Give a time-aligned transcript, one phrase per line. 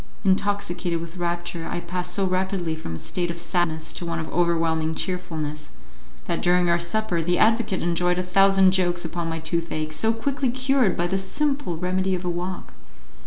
[0.25, 4.27] Intoxicated with rapture, I passed so rapidly from a state of sadness to one of
[4.33, 5.69] overwhelming cheerfulness
[6.25, 10.49] that during our supper the advocate enjoyed a thousand jokes upon my toothache, so quickly
[10.49, 12.73] cured by the simple remedy of a walk.